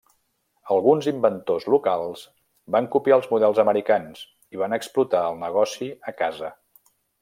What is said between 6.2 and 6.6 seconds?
casa.